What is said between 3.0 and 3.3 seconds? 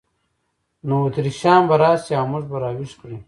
کړي.